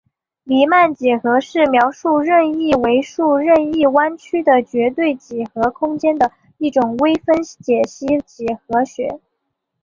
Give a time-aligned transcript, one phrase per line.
[0.45, 9.19] 黎曼几何是描述任意维数任意弯曲的绝对几何空间的一种微分解析几何学。